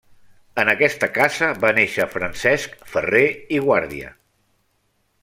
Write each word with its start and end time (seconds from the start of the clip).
En 0.61 0.71
aquesta 0.71 1.09
casa 1.17 1.49
va 1.65 1.71
néixer 1.79 2.07
Francesc 2.15 2.73
Ferrer 2.95 3.23
i 3.59 3.61
Guàrdia. 3.67 4.11